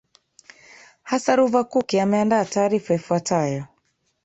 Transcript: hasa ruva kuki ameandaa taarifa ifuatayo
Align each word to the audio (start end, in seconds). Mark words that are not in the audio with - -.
hasa 1.09 1.35
ruva 1.35 1.63
kuki 1.71 1.99
ameandaa 1.99 2.45
taarifa 2.45 2.93
ifuatayo 2.93 3.65